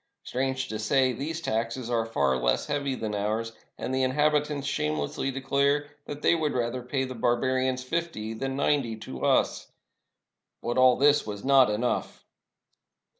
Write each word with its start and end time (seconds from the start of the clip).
Strange 0.23 0.67
to 0.67 0.79
say, 0.79 1.13
these 1.13 1.41
taxes 1.41 1.87
are 1.87 2.07
far 2.07 2.35
less 2.35 2.65
heavy 2.65 2.95
than 2.95 3.13
ours, 3.13 3.51
and 3.77 3.93
the 3.93 4.01
inhabitants 4.01 4.65
shamelessly 4.65 5.29
de 5.29 5.39
clare 5.41 5.89
that 6.05 6.23
they 6.23 6.33
would 6.33 6.53
rather 6.53 6.81
pay 6.81 7.03
the 7.03 7.13
barbarians 7.13 7.83
fifty 7.83 8.33
than 8.33 8.55
ninety 8.55 8.95
to 8.95 9.23
us. 9.23 9.67
But 10.63 10.79
all 10.79 10.95
this 10.97 11.27
was 11.27 11.43
not 11.45 11.69
enough. 11.69 12.25